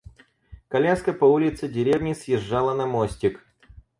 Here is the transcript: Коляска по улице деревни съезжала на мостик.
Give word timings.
Коляска 0.67 1.13
по 1.19 1.25
улице 1.25 1.67
деревни 1.69 2.15
съезжала 2.15 2.73
на 2.75 2.87
мостик. 2.87 3.45